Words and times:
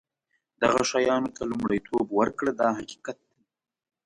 دغه 0.61 0.81
شیانو 0.89 1.33
ته 1.35 1.41
لومړیتوب 1.51 2.05
ورکړه 2.19 2.51
دا 2.61 2.67
حقیقت 2.79 3.17
دی. 3.29 3.39